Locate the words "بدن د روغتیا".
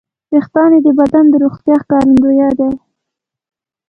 0.99-1.75